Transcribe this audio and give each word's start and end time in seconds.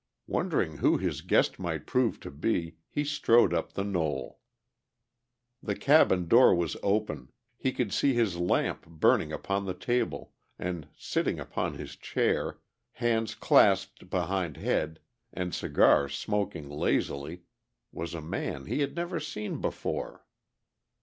Wondering 0.25 0.77
who 0.77 0.97
his 0.97 1.21
guest 1.21 1.59
might 1.59 1.85
prove 1.85 2.19
to 2.21 2.31
be 2.31 2.77
he 2.89 3.03
strode 3.03 3.53
up 3.53 3.73
the 3.73 3.83
knoll. 3.83 4.39
The 5.61 5.75
cabin 5.75 6.27
door 6.27 6.55
was 6.55 6.75
open, 6.81 7.31
he 7.55 7.71
could 7.71 7.93
see 7.93 8.13
his 8.15 8.35
lamp 8.35 8.87
burning 8.87 9.31
upon 9.31 9.67
the 9.67 9.75
table, 9.75 10.33
and 10.57 10.87
sitting 10.97 11.39
upon 11.39 11.75
his 11.75 11.95
chair, 11.95 12.59
hands 12.93 13.35
clasped 13.35 14.09
behind 14.09 14.57
head 14.57 14.99
and 15.31 15.53
cigar 15.53 16.09
smoking 16.09 16.67
lazily, 16.67 17.43
was 17.91 18.15
a 18.15 18.21
man 18.23 18.65
he 18.65 18.79
had 18.81 18.95
never 18.95 19.19
seen 19.19 19.61
before. 19.61 20.25